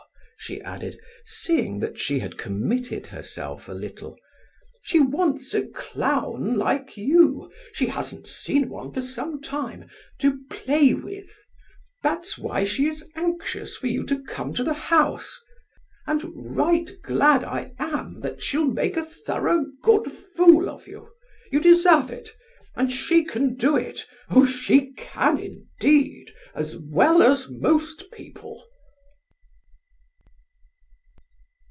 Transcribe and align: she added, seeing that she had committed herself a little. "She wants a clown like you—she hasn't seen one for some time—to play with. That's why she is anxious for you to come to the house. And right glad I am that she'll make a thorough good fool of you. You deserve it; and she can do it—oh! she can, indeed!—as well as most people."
she 0.43 0.59
added, 0.61 0.99
seeing 1.23 1.79
that 1.79 1.99
she 1.99 2.17
had 2.17 2.35
committed 2.35 3.05
herself 3.05 3.69
a 3.69 3.73
little. 3.73 4.17
"She 4.81 4.99
wants 4.99 5.53
a 5.53 5.67
clown 5.67 6.55
like 6.57 6.97
you—she 6.97 7.85
hasn't 7.85 8.25
seen 8.25 8.67
one 8.67 8.91
for 8.91 9.03
some 9.03 9.39
time—to 9.39 10.39
play 10.49 10.95
with. 10.95 11.29
That's 12.01 12.39
why 12.39 12.63
she 12.63 12.87
is 12.87 13.07
anxious 13.13 13.77
for 13.77 13.85
you 13.85 14.03
to 14.07 14.19
come 14.23 14.51
to 14.55 14.63
the 14.63 14.73
house. 14.73 15.39
And 16.07 16.23
right 16.57 16.89
glad 17.03 17.43
I 17.43 17.75
am 17.77 18.19
that 18.21 18.41
she'll 18.41 18.65
make 18.65 18.97
a 18.97 19.05
thorough 19.05 19.67
good 19.83 20.11
fool 20.11 20.69
of 20.71 20.87
you. 20.87 21.11
You 21.51 21.59
deserve 21.59 22.09
it; 22.09 22.31
and 22.75 22.91
she 22.91 23.23
can 23.23 23.55
do 23.57 23.77
it—oh! 23.77 24.47
she 24.47 24.91
can, 24.93 25.37
indeed!—as 25.37 26.77
well 26.77 27.21
as 27.21 27.47
most 27.47 28.11
people." 28.11 28.65